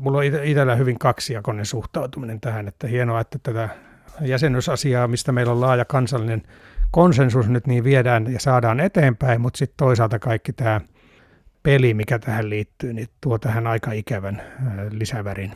[0.00, 3.68] Mulla on itsellä hyvin kaksijakoinen suhtautuminen tähän, että hienoa, että tätä
[4.20, 6.42] jäsenyysasiaa, mistä meillä on laaja kansallinen
[6.90, 10.80] konsensus nyt, niin viedään ja saadaan eteenpäin, mutta sitten toisaalta kaikki tämä
[11.66, 14.42] peli, mikä tähän liittyy, niin tuo tähän aika ikävän
[14.90, 15.52] lisävärin.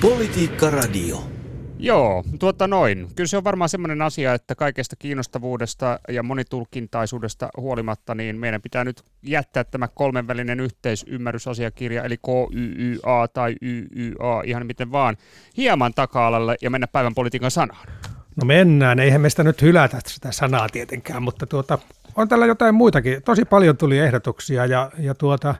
[0.00, 1.24] Politiikka Radio.
[1.78, 3.08] Joo, tuota noin.
[3.16, 8.84] Kyllä se on varmaan semmoinen asia, että kaikesta kiinnostavuudesta ja monitulkintaisuudesta huolimatta, niin meidän pitää
[8.84, 15.16] nyt jättää tämä kolmenvälinen yhteisymmärrysasiakirja, eli KYYA tai YYA, ihan miten vaan,
[15.56, 17.86] hieman taka-alalle ja mennä päivän politiikan sanaan.
[18.36, 21.78] No mennään, eihän meistä nyt hylätä sitä sanaa tietenkään, mutta tuota,
[22.16, 23.22] on tällä jotain muitakin.
[23.22, 25.54] Tosi paljon tuli ehdotuksia ja, ja tuota,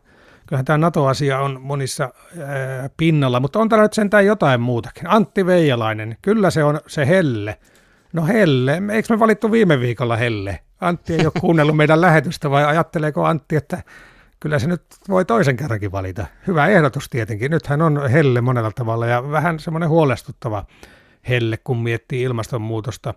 [0.47, 5.11] kyllähän tämä NATO-asia on monissa ää, pinnalla, mutta on täällä nyt sentään jotain muutakin.
[5.11, 7.59] Antti Veijalainen, kyllä se on se Helle.
[8.13, 10.59] No Helle, eikö me valittu viime viikolla Helle?
[10.81, 13.83] Antti ei ole kuunnellut meidän lähetystä vai ajatteleeko Antti, että
[14.41, 16.27] kyllä se nyt voi toisen kerrankin valita.
[16.47, 17.51] Hyvä ehdotus tietenkin.
[17.51, 20.65] Nythän on Helle monella tavalla ja vähän semmoinen huolestuttava
[21.29, 23.15] helle, kun miettii ilmastonmuutosta.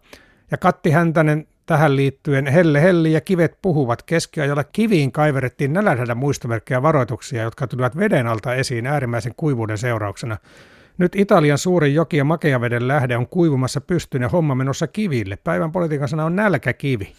[0.52, 4.04] Ja Katti Häntänen tähän liittyen, helle helli ja kivet puhuvat.
[4.04, 10.38] Keskiajalla kiviin kaiverettiin nälänhädän muistomerkkejä varoituksia, jotka tulivat veden alta esiin äärimmäisen kuivuuden seurauksena.
[10.98, 15.36] Nyt Italian suurin joki ja makeaveden lähde on kuivumassa pystyyn ja homma menossa kiville.
[15.36, 17.14] Päivän politiikan sana on nälkäkivi.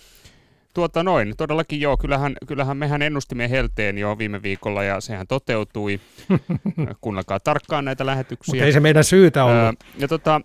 [0.74, 6.00] Tuota noin, todellakin joo, kyllähän, kyllähän mehän ennustimme helteen jo viime viikolla ja sehän toteutui.
[7.00, 8.52] Kuunnelkaa tarkkaan näitä lähetyksiä.
[8.52, 9.59] Mutta ei se meidän syytä ollut.
[9.59, 10.40] Öö, ja tota,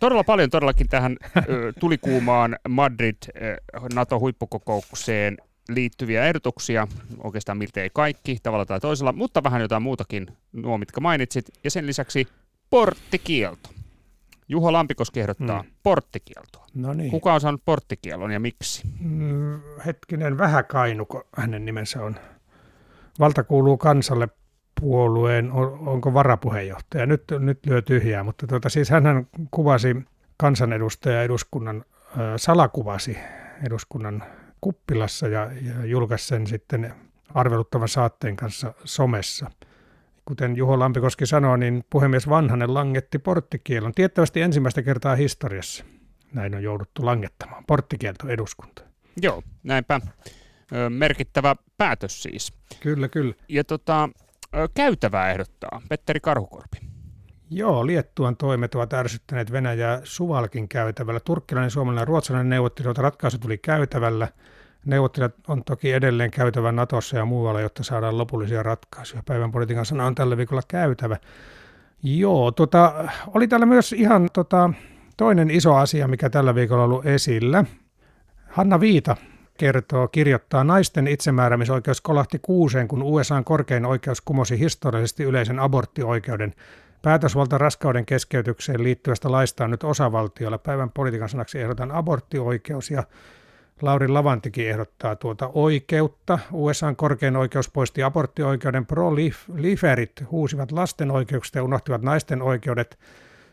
[0.00, 1.16] todella paljon todellakin tähän
[1.80, 3.16] tulikuumaan Madrid
[3.94, 5.36] NATO-huippukokoukseen
[5.68, 6.88] liittyviä ehdotuksia,
[7.24, 11.44] oikeastaan miltei kaikki tavalla tai toisella, mutta vähän jotain muutakin, nuo mitkä mainitsit.
[11.64, 12.28] Ja sen lisäksi
[12.70, 13.70] porttikielto.
[14.48, 15.68] Juho Lampikoski ehdottaa mm.
[15.82, 16.66] porttikieltoa.
[16.74, 17.10] No niin.
[17.10, 18.82] Kuka on saanut porttikielon ja miksi?
[19.00, 22.16] Mm, hetkinen, Vähäkainuko hänen nimensä on.
[23.20, 24.28] Valta kuuluu kansalle
[24.80, 25.52] puolueen,
[25.86, 29.96] onko varapuheenjohtaja, nyt, nyt lyö tyhjää, mutta tuota, siis hän kuvasi
[30.36, 33.18] kansanedustaja eduskunnan, äh, salakuvasi
[33.66, 34.24] eduskunnan
[34.60, 36.94] kuppilassa ja, ja julkaisi sen sitten
[37.34, 39.50] arveluttavan saatteen kanssa somessa.
[40.24, 43.92] Kuten Juho Lampikoski sanoi, niin puhemies Vanhanen langetti porttikielon.
[43.94, 45.84] Tiettävästi ensimmäistä kertaa historiassa
[46.32, 47.64] näin on jouduttu langettamaan.
[47.66, 48.82] Porttikielto eduskunta.
[49.22, 50.00] Joo, näinpä.
[50.72, 52.52] Ö, merkittävä päätös siis.
[52.80, 53.34] Kyllä, kyllä.
[53.48, 54.08] Ja tota,
[54.74, 56.78] käytävää ehdottaa Petteri Karhukorpi.
[57.50, 61.20] Joo, Liettuan toimet ovat ärsyttäneet Venäjää Suvalkin käytävällä.
[61.20, 64.28] Turkkilainen, suomalainen ja ruotsalainen neuvottelijoita ratkaisu tuli käytävällä.
[64.84, 69.22] Neuvottelijat on toki edelleen käytävä Natossa ja muualla, jotta saadaan lopullisia ratkaisuja.
[69.26, 71.16] Päivän politiikan sana on tällä viikolla käytävä.
[72.02, 74.70] Joo, tota, oli täällä myös ihan tota,
[75.16, 77.64] toinen iso asia, mikä tällä viikolla on ollut esillä.
[78.48, 79.16] Hanna Viita,
[79.58, 86.54] kertoo, kirjoittaa, naisten itsemääräämisoikeus kolahti kuuseen, kun USAn korkein oikeus kumosi historiallisesti yleisen aborttioikeuden.
[87.02, 90.58] Päätösvalta raskauden keskeytykseen liittyvästä laista on nyt osavaltiolla.
[90.58, 93.02] Päivän politiikan sanaksi ehdotan aborttioikeus ja
[93.82, 96.38] Lauri Lavantikin ehdottaa tuota oikeutta.
[96.52, 98.86] USAn korkein oikeus poisti aborttioikeuden.
[98.86, 102.98] Pro-liferit huusivat lasten oikeuksista ja unohtivat naisten oikeudet.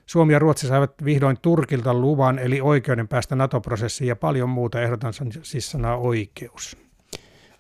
[0.06, 4.82] Suomi ja Ruotsi saivat vihdoin Turkilta luvan, eli oikeuden päästä NATO-prosessiin ja paljon muuta.
[4.82, 5.13] Ehdotan
[5.44, 6.78] siis sanaa oikeus.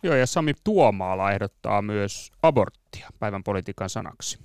[0.03, 4.39] Joo, ja Sami Tuomaala ehdottaa myös aborttia päivän politiikan sanaksi.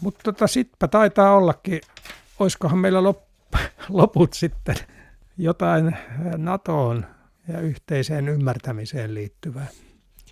[0.00, 1.80] Mutta tota, sitpä taitaa ollakin,
[2.38, 4.76] olisikohan meillä lop- loput sitten
[5.38, 5.96] jotain
[6.36, 7.06] NATOon
[7.48, 9.66] ja yhteiseen ymmärtämiseen liittyvää.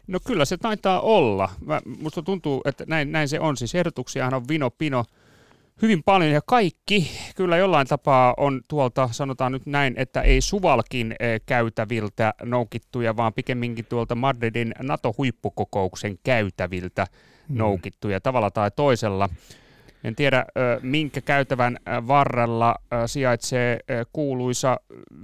[0.07, 1.51] No kyllä se taitaa olla.
[1.85, 3.57] Minusta tuntuu, että näin, näin se on.
[3.57, 5.05] Siis ehdotuksiahan on vino pino
[5.83, 11.15] hyvin paljon ja kaikki kyllä jollain tapaa on tuolta, sanotaan nyt näin, että ei Suvalkin
[11.21, 17.07] eh, käytäviltä noukittuja, vaan pikemminkin tuolta Madridin NATO-huippukokouksen käytäviltä
[17.49, 17.59] mm.
[17.59, 19.29] noukittuja tavalla tai toisella.
[20.05, 20.45] En tiedä,
[20.83, 22.75] minkä käytävän varrella
[23.07, 23.79] sijaitsee
[24.13, 24.81] kuuluisa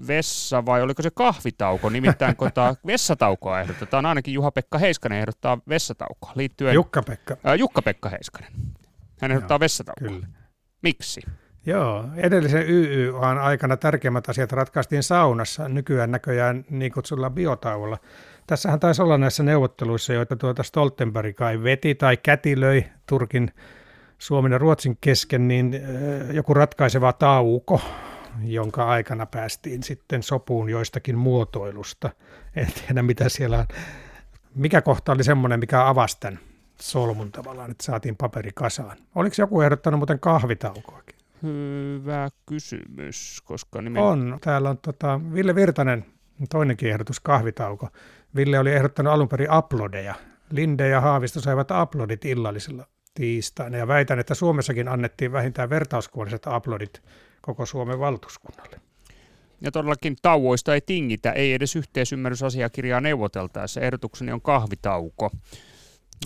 [0.06, 2.50] vessa vai oliko se kahvitauko, nimittäin kun
[2.87, 6.74] vessataukoa ehdotetaan, ainakin Juha-Pekka Heiskanen ehdottaa vessataukoa liittyen...
[6.74, 7.37] Jukka-Pekka.
[7.58, 8.52] Jukka-Pekka Heiskanen.
[9.20, 10.09] Hän ehdottaa vessataukoa.
[10.09, 10.26] Kyllä.
[10.83, 11.20] Miksi?
[11.66, 17.98] Joo, edellisen YYAn aikana tärkeimmät asiat ratkaistiin saunassa, nykyään näköjään niin kutsulla biotauolla.
[18.46, 23.50] Tässähän taisi olla näissä neuvotteluissa, joita tuota Stoltenberg kai veti tai kätilöi Turkin,
[24.18, 25.81] Suomen ja Ruotsin kesken, niin
[26.33, 27.81] joku ratkaiseva tauko,
[28.44, 32.11] jonka aikana päästiin sitten sopuun joistakin muotoilusta.
[32.57, 33.66] En tiedä, mitä siellä on.
[34.54, 36.38] Mikä kohta oli semmoinen, mikä avasi tämän
[36.82, 38.96] solmun tavallaan, että saatiin paperi kasaan?
[39.14, 41.18] Oliko joku ehdottanut muuten kahvitaukoakin?
[41.42, 44.02] Hyvä kysymys, koska nimen...
[44.02, 44.38] On.
[44.40, 46.04] Täällä on tota, Ville Virtanen,
[46.50, 47.88] toinenkin ehdotus, kahvitauko.
[48.36, 50.14] Ville oli ehdottanut alun perin uploadeja.
[50.50, 57.02] Linde ja Haavisto saivat uploadit illallisella tiistaina ja väitän, että Suomessakin annettiin vähintään vertauskuvalliset uploadit
[57.40, 58.80] koko Suomen valtuuskunnalle.
[59.60, 63.80] Ja todellakin tauoista ei tingitä, ei edes yhteisymmärrysasiakirjaa neuvoteltaessa.
[63.80, 65.30] Ehdotukseni on kahvitauko.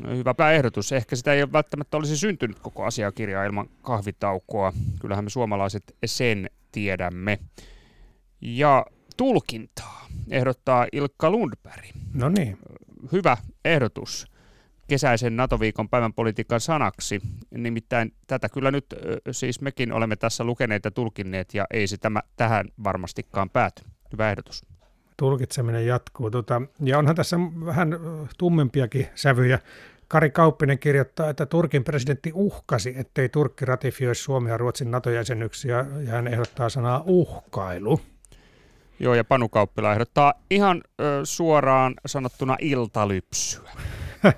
[0.06, 0.92] Hyvä ehdotus.
[0.92, 4.72] Ehkä sitä ei välttämättä olisi syntynyt koko asiakirjaa ilman kahvitaukoa.
[5.00, 7.38] Kyllähän me suomalaiset sen tiedämme.
[8.40, 11.84] Ja tulkintaa ehdottaa Ilkka Lundberg.
[12.14, 12.58] No niin.
[13.12, 14.26] Hyvä ehdotus
[14.88, 17.20] kesäisen NATO-viikon päivän politiikan sanaksi.
[17.50, 18.86] Nimittäin tätä kyllä nyt
[19.30, 23.82] siis mekin olemme tässä lukeneet ja tulkinneet ja ei se tämä tähän varmastikaan pääty.
[24.12, 24.71] Hyvä ehdotus.
[25.22, 26.30] Tulkitseminen jatkuu.
[26.30, 28.00] Tota, ja onhan tässä vähän
[28.38, 29.58] tummempiakin sävyjä.
[30.08, 36.12] Kari Kauppinen kirjoittaa, että Turkin presidentti uhkasi, ettei Turkki ratifioi Suomen ja Ruotsin NATO-jäsenyksiä, ja
[36.12, 38.00] hän ehdottaa sanaa uhkailu.
[38.98, 43.70] Joo, ja Panu Kauppila ehdottaa ihan ö, suoraan sanottuna iltalypsyä.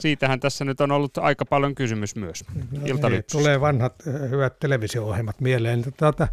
[0.00, 2.44] Siitähän tässä nyt on ollut aika paljon kysymys myös.
[2.54, 3.94] No niin, tulee vanhat
[4.30, 5.84] hyvät televisio-ohjelmat mieleen.
[5.98, 6.28] Tuota,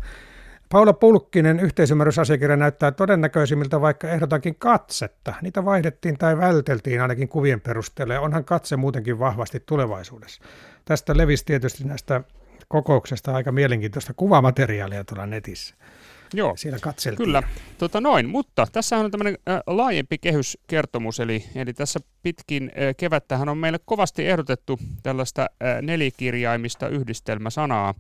[0.74, 5.34] Paula Pulkkinen yhteisymmärrysasiakirja näyttää todennäköisimmiltä, vaikka ehdotankin katsetta.
[5.42, 10.42] Niitä vaihdettiin tai välteltiin ainakin kuvien perusteella, ja onhan katse muutenkin vahvasti tulevaisuudessa.
[10.86, 12.22] Tästä levisi tietysti näistä
[12.68, 15.76] kokouksesta aika mielenkiintoista kuvamateriaalia tuolla netissä.
[16.34, 17.26] Joo, siellä katseltiin.
[17.26, 17.44] Kyllä,
[17.78, 23.50] tota noin, mutta tässä on tämmöinen äh, laajempi kehyskertomus, eli, eli tässä pitkin äh, kevättähän
[23.50, 27.94] on meille kovasti ehdotettu tällaista äh, nelikirjaimista yhdistelmäsanaa,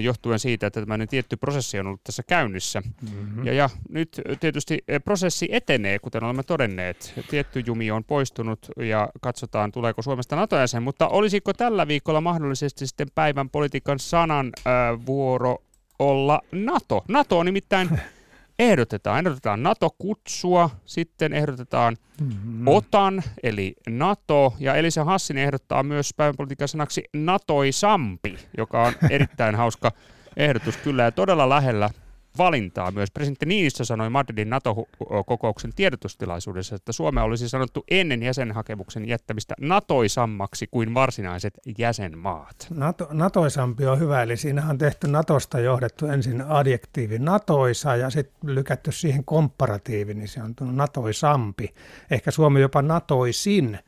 [0.00, 2.80] johtuen siitä, että tämmöinen tietty prosessi on ollut tässä käynnissä.
[2.80, 3.46] Mm-hmm.
[3.46, 7.14] Ja, ja nyt tietysti prosessi etenee, kuten olemme todenneet.
[7.30, 13.08] Tietty jumi on poistunut ja katsotaan, tuleeko Suomesta NATO-jäsen, mutta olisiko tällä viikolla mahdollisesti sitten
[13.14, 14.72] päivän politiikan sanan äh,
[15.06, 15.58] vuoro
[15.98, 17.04] olla NATO.
[17.08, 17.88] NATO on nimittäin
[18.58, 19.18] ehdotetaan.
[19.18, 22.68] Ehdotetaan NATO-kutsua, sitten ehdotetaan mm-hmm.
[22.68, 29.92] OTAN, eli NATO, ja Elisa Hassin ehdottaa myös päivänpolitiikan sanaksi NATOisampi, joka on erittäin hauska
[30.36, 31.90] ehdotus kyllä ja todella lähellä
[32.38, 33.10] valintaa myös.
[33.10, 40.94] Presidentti Niinistö sanoi Madridin NATO-kokouksen tiedotustilaisuudessa, että Suomea olisi sanottu ennen jäsenhakemuksen jättämistä natoisammaksi kuin
[40.94, 42.66] varsinaiset jäsenmaat.
[42.70, 48.54] NATO, natoisampi on hyvä, eli siinä on tehty Natosta johdettu ensin adjektiivi natoisa ja sitten
[48.54, 51.74] lykätty siihen komparatiivi, niin se on natoisampi.
[52.10, 53.78] Ehkä Suomi jopa natoisin.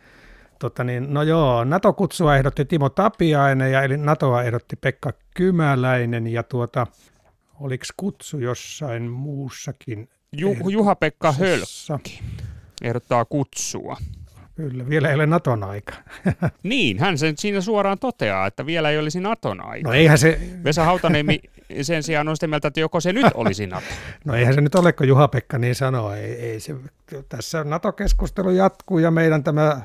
[0.59, 6.43] Totta niin, no joo, NATO-kutsua ehdotti Timo Tapiainen ja eli NATOa ehdotti Pekka Kymäläinen ja
[6.43, 6.87] tuota,
[7.61, 10.09] Oliko kutsu jossain muussakin?
[10.33, 12.23] Ju- Juha-Pekka Hölkki
[12.83, 13.97] ehdottaa kutsua.
[14.55, 15.93] Kyllä, vielä ei ole Naton aika.
[16.63, 19.89] niin, hän sen siinä suoraan toteaa, että vielä ei olisi Naton aika.
[19.89, 20.41] No eihän se...
[20.65, 21.41] Vesa Hautaniemi
[21.83, 23.87] sen sijaan on sitä mieltä, että joko se nyt olisi Nato.
[24.25, 26.15] no eihän se nyt ole, kun Juha-Pekka niin sanoo.
[26.15, 26.75] Ei, ei se,
[27.29, 29.81] tässä NATO-keskustelu jatkuu ja meidän tämä,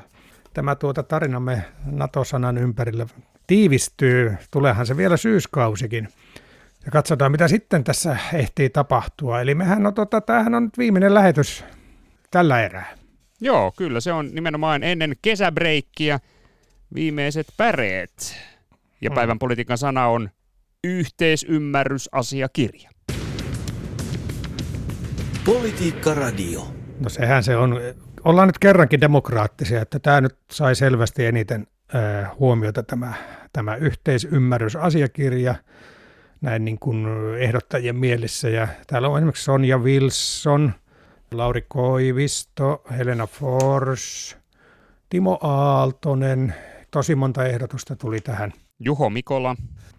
[0.54, 3.06] tämä tuota tarinamme NATO-sanan ympärillä
[3.46, 4.36] tiivistyy.
[4.50, 6.08] Tuleehan se vielä syyskausikin.
[6.86, 9.40] Ja katsotaan, mitä sitten tässä ehtii tapahtua.
[9.40, 11.64] Eli mehän on, tota, tämähän on nyt viimeinen lähetys
[12.30, 12.94] tällä erää.
[13.40, 16.20] Joo, kyllä se on nimenomaan ennen kesäbreikkiä
[16.94, 18.36] viimeiset päreet.
[19.00, 19.14] Ja mm.
[19.14, 20.30] päivän politiikan sana on
[20.84, 22.90] yhteisymmärrysasiakirja.
[25.44, 26.74] Politiikka Radio.
[27.00, 27.80] No sehän se on.
[28.24, 33.12] Ollaan nyt kerrankin demokraattisia, että tämä nyt sai selvästi eniten äh, huomiota tämä,
[33.52, 35.54] tämä yhteisymmärrysasiakirja–
[36.40, 37.06] näin niin kuin
[37.38, 38.48] ehdottajien mielissä.
[38.48, 40.72] Ja täällä on esimerkiksi Sonja Wilson,
[41.32, 44.36] Lauri Koivisto, Helena Fors,
[45.08, 46.54] Timo Aaltonen.
[46.90, 48.52] Tosi monta ehdotusta tuli tähän.
[48.78, 49.56] Juho Mikola.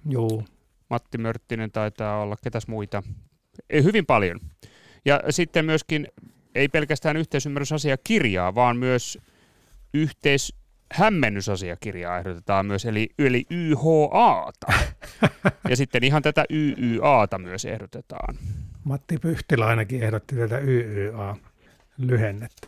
[0.09, 0.43] Juu.
[0.89, 3.03] Matti Mörttinen taitaa olla, ketäs muita.
[3.69, 4.39] Ei, hyvin paljon.
[5.05, 6.07] Ja sitten myöskin
[6.55, 9.17] ei pelkästään yhteisymmärrysasiakirjaa, vaan myös
[9.93, 10.55] yhteis
[10.93, 14.67] hämmennysasiakirjaa ehdotetaan myös, eli, eli YHAta.
[15.69, 18.35] ja sitten ihan tätä YYAta myös ehdotetaan.
[18.83, 22.67] Matti Pyhtilä ainakin ehdotti tätä YYA-lyhennettä.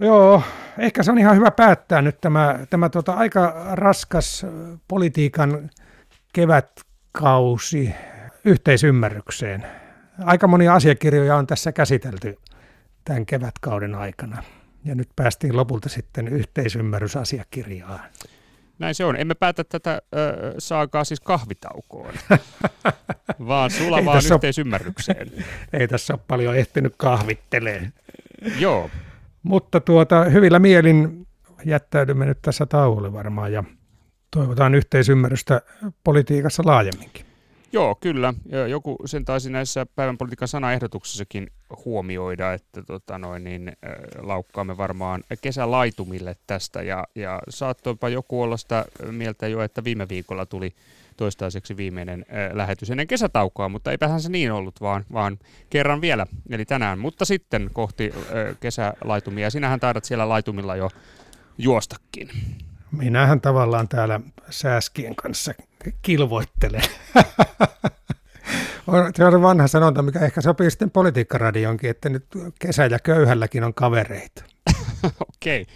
[0.00, 0.42] Joo,
[0.78, 4.46] ehkä se on ihan hyvä päättää nyt tämä, tämä tuota aika raskas
[4.88, 5.70] politiikan
[6.32, 7.94] kevätkausi
[8.44, 9.66] yhteisymmärrykseen.
[10.24, 12.38] Aika monia asiakirjoja on tässä käsitelty
[13.04, 14.42] tämän kevätkauden aikana.
[14.84, 18.00] Ja nyt päästiin lopulta sitten yhteisymmärrysasiakirjaan.
[18.78, 19.16] Näin se on.
[19.16, 20.00] Emme päätä tätä äh,
[20.58, 22.14] saakaa siis kahvitaukoon,
[23.48, 25.30] vaan sulavaan ole- yhteisymmärrykseen.
[25.80, 27.92] Ei tässä ole paljon ehtinyt kahvitteleen.
[28.58, 28.90] Joo,
[29.42, 31.26] Mutta tuota, hyvillä mielin
[31.64, 33.64] jättäydymme nyt tässä tauolle varmaan ja
[34.30, 35.60] toivotaan yhteisymmärrystä
[36.04, 37.26] politiikassa laajemminkin.
[37.74, 38.34] Joo, kyllä.
[38.68, 41.50] Joku sen taisi näissä päivän politiikan sanaehdotuksissakin
[41.84, 43.72] huomioida, että tota noin, niin,
[44.18, 46.82] laukkaamme varmaan kesälaitumille tästä.
[46.82, 50.74] Ja, ja saattoipa joku olla sitä mieltä jo, että viime viikolla tuli
[51.16, 55.38] toistaiseksi viimeinen äh, lähetys ennen kesätaukoa, mutta eipähän se niin ollut, vaan, vaan
[55.70, 56.98] kerran vielä, eli tänään.
[56.98, 58.12] Mutta sitten kohti
[58.60, 59.50] kesälaitumia.
[59.50, 60.90] Sinähän taidat siellä laitumilla jo
[61.58, 62.30] juostakin.
[62.96, 64.20] Minähän tavallaan täällä
[64.50, 65.54] sääskien kanssa
[66.02, 66.82] kilvoittelen.
[68.86, 72.26] On- Se on vanha sanonta, mikä ehkä sopii sitten politiikkaradionkin, että nyt
[72.58, 74.44] kesä ja köyhälläkin on kavereita.
[75.36, 75.66] Okei.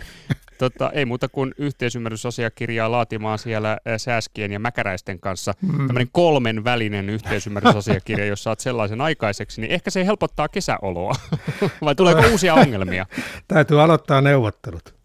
[0.58, 5.54] Tota, ei muuta kuin yhteisymmärrysasiakirjaa laatimaan siellä sääskien ja mäkäräisten kanssa.
[5.62, 5.86] Mm.
[5.86, 11.12] Tämmöinen kolmen välinen yhteisymmärrysasiakirja, jos saat sellaisen aikaiseksi, niin ehkä se helpottaa kesäoloa.
[11.84, 13.06] Vai tuleeko uusia ongelmia?
[13.48, 14.97] Täytyy aloittaa neuvottelut.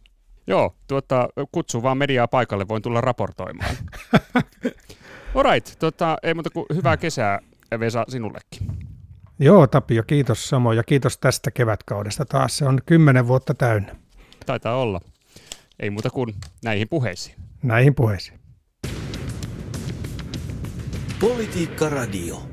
[0.48, 3.76] Joo, tuota, kutsu vaan mediaa paikalle, voin tulla raportoimaan.
[5.36, 7.40] Alright, tota, ei muuta kuin hyvää kesää
[7.80, 8.68] Vesa sinullekin.
[9.40, 12.58] Joo, Tapio, kiitos samoin ja kiitos tästä kevätkaudesta taas.
[12.58, 13.96] Se on kymmenen vuotta täynnä.
[14.46, 15.02] Taitaa olla.
[15.80, 17.36] Ei muuta kuin näihin puheisiin.
[17.64, 18.40] Näihin puheisiin.
[21.20, 22.53] Politiikka Radio.